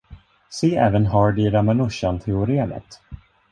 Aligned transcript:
Se 0.49 0.75
även 0.75 1.05
Hardy-Ramanujan-teoremet. 1.07 2.99